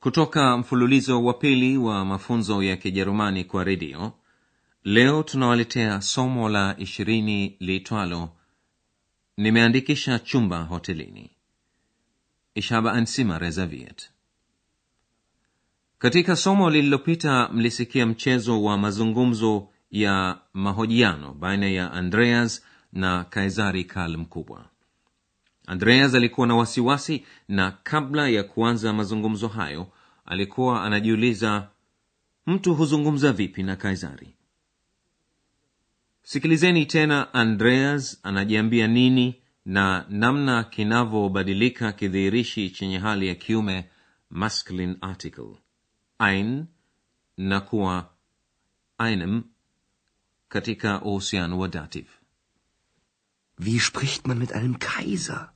[0.00, 4.12] kutoka mfululizo wa pili wa mafunzo ya Kijerumani kwa redio,
[4.84, 8.28] leo tunawaletea somo la ishirini liitwalo
[9.36, 11.30] nimeandikisha chumba hotelini.
[12.54, 12.90] Ich habe
[13.38, 14.10] reserviert.
[15.98, 22.62] Katika somo lililopita mlisikia mchezo wa mazungumzo ya mahojiano baina ya Andreas
[22.92, 24.69] na Kaisari Karl Mkubwa.
[25.70, 29.92] Andreas alikuwa na wasiwasi na kabla ya kuanza mazungumzo hayo
[30.26, 31.68] alikuwa anajiuliza
[32.46, 34.34] mtu huzungumza vipi na Kaisari?
[36.22, 43.84] Sikilizeni tena Andreas anajiambia nini na namna kinavyobadilika kidhihirishi chenye hali ya kiume
[44.30, 45.56] masculine article
[46.18, 46.66] ein
[47.36, 48.10] na kuwa
[48.98, 49.42] einem
[50.48, 52.08] katika uhusiano wa dative.
[53.58, 55.52] Wie spricht man mit einem Kaiser?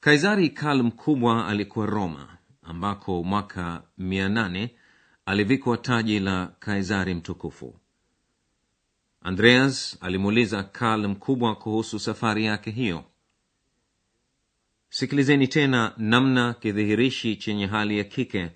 [0.00, 4.68] Kaisari Karl Mkubwa alikuwa Roma, ambako mwaka 8
[5.26, 7.80] alivikwa taji la Kaisari mtukufu.
[9.22, 13.04] Andreas alimuuliza Karl Mkubwa kuhusu safari yake hiyo.
[14.90, 18.50] Sikilizeni tena namna kidhihirishi chenye hali ya kike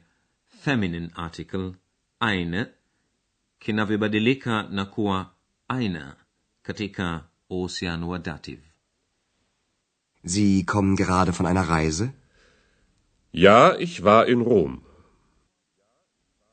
[0.61, 1.73] feminine article
[2.20, 2.67] eine
[3.58, 5.31] kinavyobadilika na kuwa
[5.69, 6.17] aina
[6.62, 8.73] katika uhusiano wa dative.
[10.25, 12.12] Sie kommen gerade von einer Reise?
[13.33, 14.80] Ja, ich war in Rom.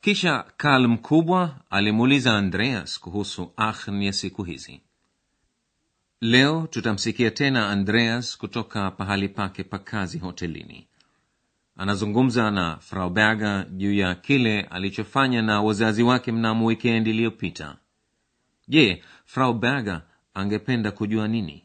[0.00, 4.80] kisha karl mkubwa alimuuliza andreas kuhusu aachen ya siku hizi
[6.20, 10.88] leo tutamsikia tena andreas kutoka pahali pake pa kazi hotelini
[11.76, 17.76] anazungumza na frau berger juu ya kile alichofanya na wazazi wake mnamo wikendi iliyopita
[18.68, 20.02] je frau berger
[20.34, 21.64] angependa kujua nini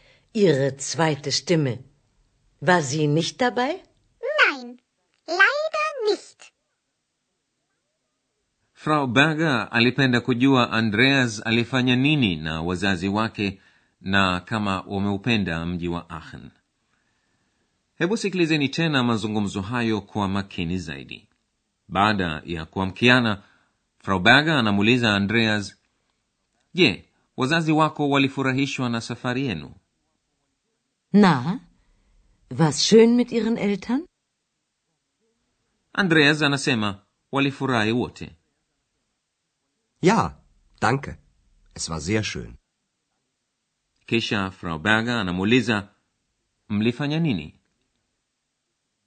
[0.33, 1.79] Ihre zweite Stimme.
[2.61, 3.81] War sie nicht dabei?
[4.41, 4.79] Nein,
[5.27, 6.51] leider nicht.
[8.73, 13.61] frau berger alipenda kujua andreas alifanya nini na wazazi wake
[14.01, 16.49] na kama wameupenda mji wa aachen
[17.97, 21.27] hebu sikilizeni tena mazungumzo hayo kwa makini zaidi
[21.87, 23.41] baada ya kuamkiana
[23.99, 25.75] frau berger anamuuliza andreas
[26.73, 27.05] je
[27.37, 29.71] wazazi wako walifurahishwa na safari yenu
[31.13, 31.59] Na,
[32.49, 34.05] war's schön mit Ihren Eltern?
[35.93, 38.35] andreas anasema walifurahi wote
[40.01, 40.41] Ja,
[40.79, 41.17] danke.
[41.73, 42.57] Es war sehr schön.
[44.07, 45.89] kisha frau berger anamuuliza
[46.69, 47.59] mlifanya nini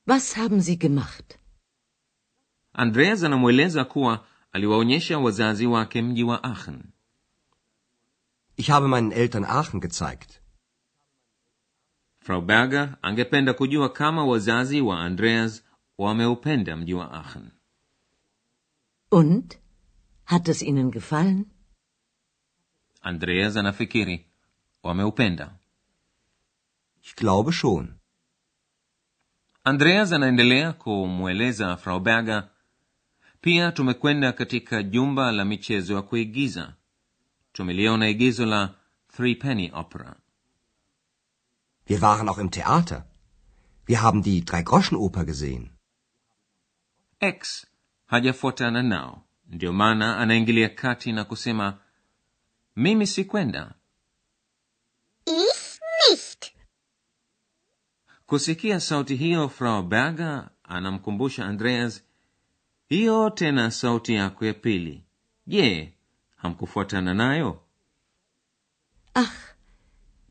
[0.06, 1.38] Was haben Sie gemacht?
[2.72, 6.82] andreas anamweleza kuwa aliwaonyesha wazazi wake mji wa aachen
[8.56, 10.40] Ich habe meinen Eltern Aachen gezeigt.
[12.24, 15.64] Frau berger angependa kujua kama wazazi wa andreas
[15.98, 17.50] wameupenda mji wa aachen
[19.10, 19.58] Und?
[20.24, 21.44] Hat es Ihnen gefallen?
[23.00, 24.26] andreas anafikiri
[24.82, 25.54] wameupenda
[27.02, 27.94] Ich glaube schon.
[29.64, 32.48] andreas anaendelea kumweleza frau berger
[33.40, 36.74] pia tumekwenda katika jumba la michezo ya kuigiza
[37.52, 38.74] tumeliona igizo la
[39.08, 40.16] three penny opera
[41.86, 43.04] Wir waren auch im Theater.
[43.86, 45.70] Wir haben die Dreigroschenoper gesehen.
[47.20, 47.66] x
[48.06, 51.78] hajafuatana nao ndio maana anaingilia kati na kusema
[52.76, 53.74] mimi sikwenda
[55.26, 56.52] Ich nicht.
[58.26, 62.02] kusikia sauti hiyo frau berger anamkumbusha andreas
[62.88, 65.04] hiyo tena sauti yako ya pili
[65.46, 65.92] je
[66.36, 67.60] hamkufuatana nayo
[69.14, 69.53] Ach,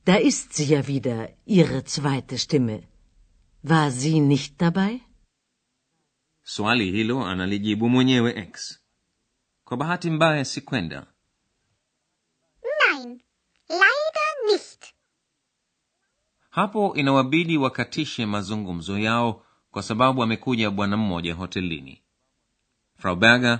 [0.05, 2.83] da ist sie ja wieder, Ihre zweite Stimme.
[3.63, 5.01] War sie nicht dabei?
[6.45, 8.79] swali hilo analijibu mwenyewe x
[9.63, 11.07] kwa bahati mbaya sikwenda
[12.63, 13.21] Nein,
[13.69, 14.93] leider nicht.
[16.49, 22.01] hapo inawabidi wakatishe mazungumzo yao kwa sababu amekuja bwana mmoja hotelini
[22.97, 23.59] frau berger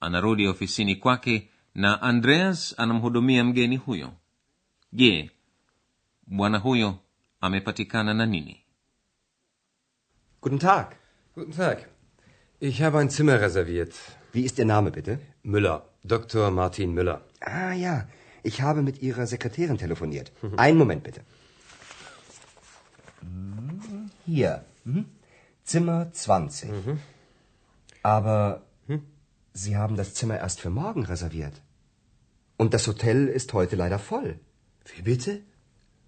[0.00, 4.12] anarudi ofisini kwake na andreas anamhudumia mgeni huyo
[4.92, 5.30] je
[6.26, 6.98] bwana huyo
[7.40, 8.60] amepatikana na nini
[10.40, 10.96] Guten Tag.
[11.34, 11.88] Guten Tag.
[12.60, 13.94] Ich habe ein Zimmer reserviert.
[14.32, 15.18] Wie ist Ihr Name bitte?
[15.42, 15.88] Müller.
[16.02, 16.50] Dr.
[16.50, 17.22] Martin Müller.
[17.40, 18.06] Ah ja,
[18.42, 20.32] ich habe mit Ihrer Sekretärin telefoniert.
[20.58, 21.22] Einen Moment bitte.
[24.26, 24.64] Hier.
[24.84, 25.06] Mhm.
[25.64, 26.70] Zimmer 20.
[28.02, 28.60] Aber
[29.54, 31.62] Sie haben das Zimmer erst für morgen reserviert.
[32.58, 34.38] Und das Hotel ist heute leider voll.
[34.94, 35.40] Wie bitte?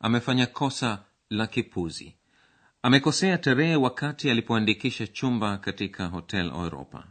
[0.00, 2.14] amefanya kosa la kipuzi.
[2.82, 7.06] Amekosea tarehe wakati alipoandikisha chumba katika hotel europa.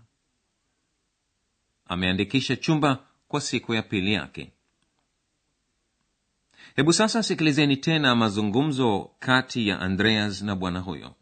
[1.85, 4.51] Ameandikisha chumba kwa siku ya pili yake.
[6.75, 11.15] Hebu sasa sikilizeni tena mazungumzo kati ya andreas na bwana huyo.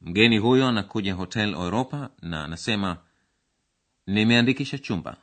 [0.00, 2.98] Mgeni huyo anakuja hotel europa na anasema
[4.06, 5.16] nimeandikisha chumba.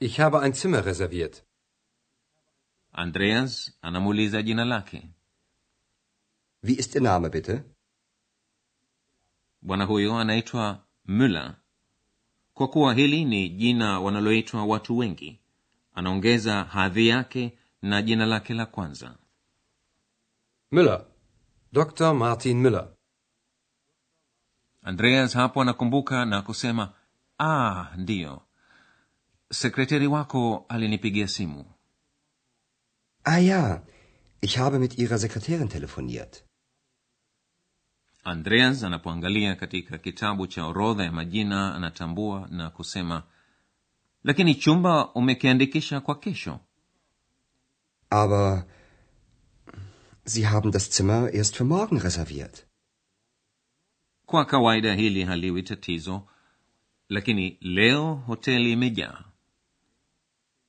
[0.00, 1.42] Ich habe ein Zimmer reserviert.
[2.92, 5.08] Andreas anamuuliza jina lake
[6.62, 7.62] Wie ist Ihr Name bitte?
[9.62, 11.54] bwana huyo anaitwa müller
[12.54, 15.40] kwa kuwa hili ni jina wanaloitwa watu wengi
[15.94, 19.16] anaongeza hadhi yake na jina lake la kwanza
[20.72, 21.04] Müller.
[21.72, 22.14] Dr.
[22.14, 22.88] Martin Müller.
[24.82, 26.92] andreas hapo anakumbuka na kusema
[27.38, 28.42] ah ndiyo
[29.52, 31.64] sekretari wako alinipigia simu
[33.24, 33.82] Ah ja,
[34.40, 36.44] ich habe mit Ihrer Sekretärin telefoniert.
[38.24, 43.22] andreas anapoangalia katika kitabu cha orodha ya majina anatambua na kusema
[44.24, 46.60] lakini chumba umekiandikisha kwa kesho
[48.10, 48.64] Aber
[50.24, 52.66] Sie haben das Zimmer erst für morgen reserviert.
[54.26, 56.22] kwa kawaida hili haliwi tatizo
[57.08, 59.24] lakini leo hoteli imejaa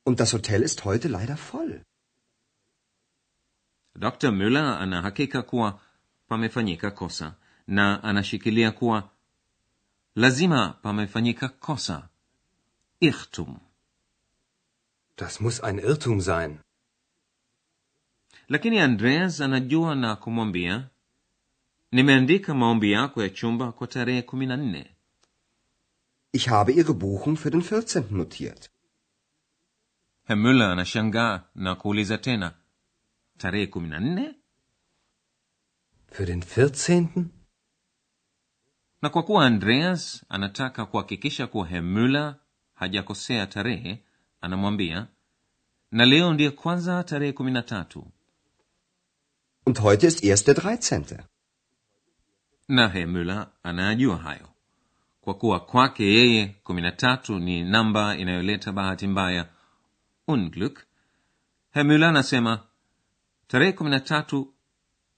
[0.06, 1.80] Und das Hotel ist heute leider voll.
[3.96, 5.80] Dr muller ana hakika kuwa
[6.28, 7.34] pamefanyika kosa
[7.66, 9.10] na anashikilia kuwa
[10.14, 12.08] lazima pamefanyika kosa
[13.00, 13.58] irtum
[15.16, 16.58] Das muss ein irtum sein.
[18.48, 20.88] lakini andreas anajua na kumwambia
[21.92, 24.88] nimeandika maombi yako ya chumba kwa tarehe kumi na nne
[26.32, 28.04] Ich habe Ihre Buchung für den 14.
[28.10, 28.70] notiert.
[30.24, 32.54] herr müller anashangaa na kuuliza tena
[33.42, 34.26] tarehe kumi na nne
[36.14, 37.24] Für den 14.?
[39.02, 42.36] na kwa kuwa andreas anataka kuhakikisha kuwa hemula
[42.74, 44.04] hajakosea tarehe
[44.40, 45.06] anamwambia
[45.90, 48.06] na leo ndiye kwanza tarehe kumi na tatu
[49.66, 51.24] Und heute ist erst der 13.
[52.68, 54.48] na hemula anayajua hayo
[55.20, 59.48] kwa kuwa kwake yeye kumi na tatu ni namba inayoleta bahati mbaya
[60.28, 60.78] unglück
[61.70, 62.66] hemula anasema
[63.52, 64.54] tarehe kumi na tatu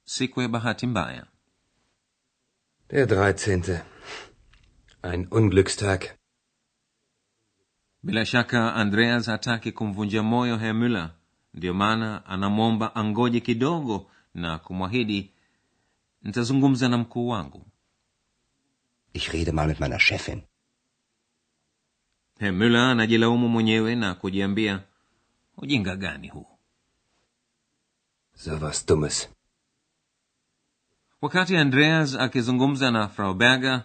[0.04, 1.26] siku ya bahati mbaya
[2.88, 3.80] Der 13.
[5.02, 6.04] Ein Unglückstag.
[8.02, 11.10] bila shaka andreas hataki kumvunja moyo herr müller
[11.54, 15.32] ndiyo maana anamwomba angoje kidogo na kumwahidi
[16.22, 17.66] nitazungumza na mkuu wangu
[19.12, 20.42] Ich rede mal mit meiner Chefin.
[22.38, 24.82] herr müller anajilaumu mwenyewe na kujiambia
[25.56, 26.53] ujinga gani huu
[28.36, 29.28] So was Dummes.
[31.22, 33.84] wakati andreas akizungumza na frau berger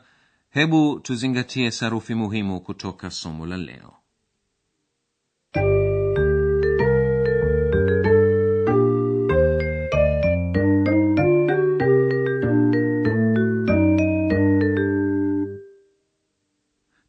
[0.50, 3.94] hebu tuzingatie sarufi muhimu kutoka somo la leo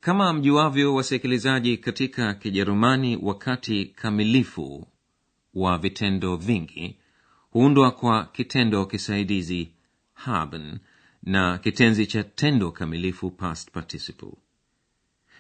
[0.01, 4.87] kama mjuavyo wasikilizaji katika kijerumani wakati kamilifu
[5.55, 7.00] wa vitendo vingi
[7.51, 9.73] huundwa kwa kitendo kisaidizi
[10.15, 10.79] haben
[11.23, 14.33] na kitenzi cha tendo kamilifu past participle.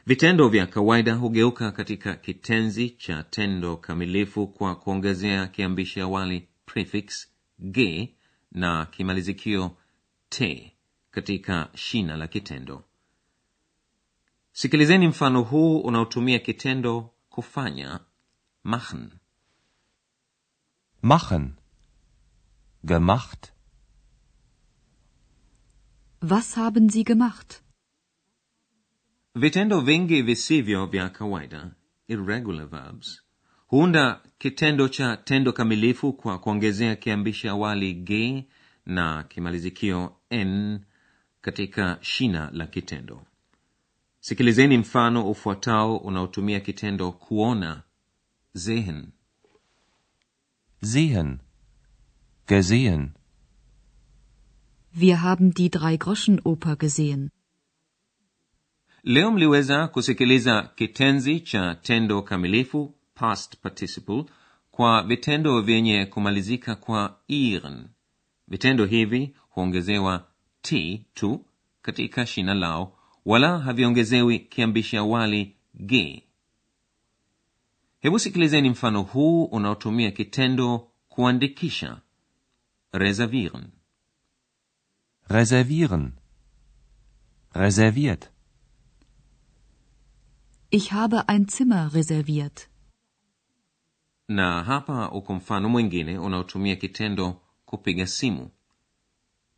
[0.06, 7.28] Vitendo vya kawaida hugeuka katika kitenzi cha tendo kamilifu kwa kuongezea kiambishi awali prefix
[7.60, 8.14] ge
[8.52, 9.76] na kimalizikio
[10.28, 10.76] te
[11.10, 12.84] katika shina la kitendo.
[14.52, 18.00] Sikilizeni mfano huu unaotumia kitendo kufanya
[18.64, 19.10] machen.
[21.02, 21.59] Machen.
[22.82, 23.52] Gemacht.
[26.20, 27.62] Was haben Sie gemacht?
[29.34, 31.70] vitendo vingi visivyo vya kawaida
[32.08, 33.22] irregular verbs
[33.66, 38.46] huunda kitendo cha tendo kamilifu kwa kuongezea kiambishi awali ge
[38.86, 40.80] na kimalizikio n
[41.40, 43.26] katika shina la kitendo
[44.20, 47.82] sikilizeni mfano ufuatao unaotumia kitendo kuona
[48.56, 49.08] sehen
[50.82, 51.38] Sehen.
[52.54, 53.14] Gesehen.
[54.92, 57.30] Wir haben die Drei-Groschen-Oper gesehen.
[59.02, 64.24] leo mliweza kusikiliza kitenzi cha tendo kamilifu past participle
[64.70, 67.88] kwa vitendo vyenye kumalizika kwa iren
[68.48, 70.26] vitendo hivi huongezewa
[70.62, 71.44] t tu
[71.82, 76.22] katika shina lao wala haviongezewi kiambishi awali g
[78.00, 82.00] hebu sikilizeni mfano huu unaotumia kitendo kuandikisha
[82.92, 83.72] reservieren
[85.28, 86.18] Reservieren.
[87.54, 88.32] Reserviert.
[90.70, 92.68] Ich habe ein Zimmer reserviert.
[94.28, 98.50] na hapa uko mfano mwingine unaotumia kitendo kupiga simu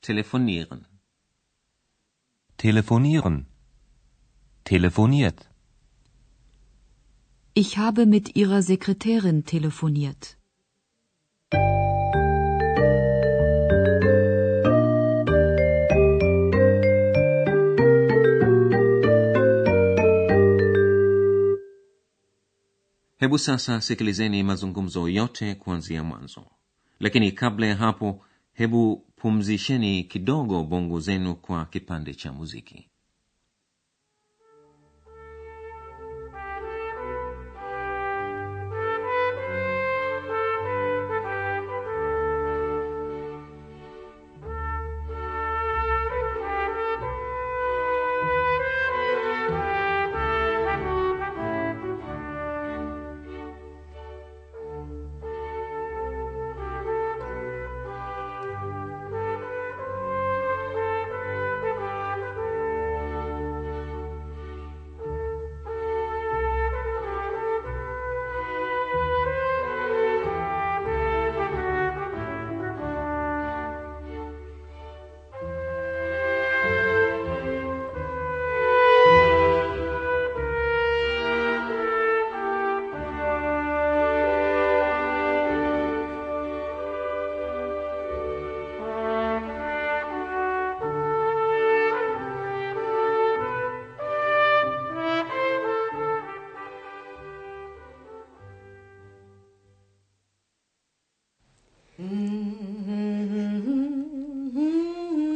[0.00, 0.84] telefonieren
[2.56, 3.46] Telefonieren.
[4.64, 5.48] Telefoniert.
[7.54, 10.38] Ich habe mit Ihrer Sekretärin telefoniert.
[23.22, 26.44] Hebu sasa sikilizeni mazungumzo yote kuanzia mwanzo.
[27.00, 32.88] Lakini kabla ya hapo hebu pumzisheni kidogo bongo zenu kwa kipande cha muziki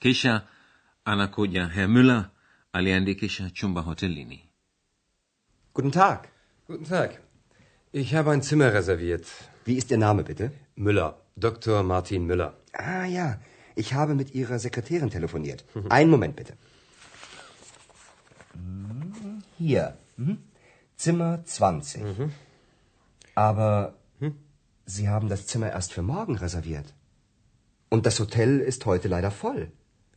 [0.00, 0.34] Kisha
[1.04, 2.30] anakuja herr müller
[2.72, 4.40] aliandikisha chumba hotelini
[5.72, 6.28] Guten Tag.
[6.66, 7.10] Guten Tag.
[7.92, 9.26] Ich habe ein Zimmer reserviert.
[9.64, 10.50] Wie ist Ihr Name bitte?
[10.74, 11.16] Müller.
[11.36, 11.84] Dr.
[11.84, 12.54] Martin Müller.
[12.72, 13.38] Ah ja,
[13.76, 15.64] ich habe mit Ihrer Sekretärin telefoniert.
[15.88, 16.54] Einen Moment bitte.
[19.58, 19.96] Hier.
[20.16, 20.38] Mhm.
[20.96, 22.02] Zimmer 20.
[23.34, 23.94] Aber
[24.86, 26.94] Sie haben das Zimmer erst für morgen reserviert.
[27.90, 29.70] Und das Hotel ist heute leider voll.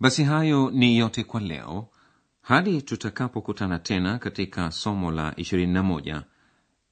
[0.00, 1.88] Basi hayo ni yote kwa leo
[2.40, 6.22] hadi tutakapokutana tena katika somo la 21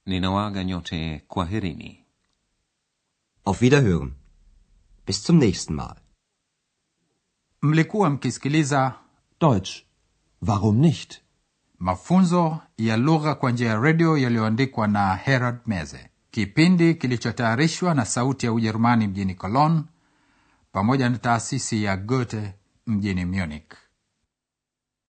[0.07, 2.05] ninawaga nyote kwaherini
[3.47, 4.13] Auf Wiederhören.
[5.07, 5.97] Bis zum nächsten Mal.
[7.63, 8.95] Mlikuwa mkisikiliza
[9.41, 9.83] Deutsch.
[10.43, 11.21] Warum nicht?
[11.79, 18.47] mafunzo ya lugha kwa njia ya redio yaliyoandikwa na Herald Meze, kipindi kilichotayarishwa na Sauti
[18.47, 19.83] ya Ujerumani mjini Cologne
[20.73, 22.55] pamoja na taasisi ya Goethe
[22.87, 23.84] mjini Munich.